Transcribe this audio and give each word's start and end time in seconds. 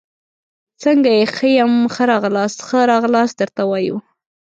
څنګه 0.83 1.09
يي، 1.17 1.23
ښه 1.35 1.47
يم، 1.57 1.73
ښه 1.93 2.03
راغلاست، 2.11 2.59
ښه 2.67 2.79
راغلاست 2.91 3.35
درته 3.41 3.61
وایو 3.67 3.97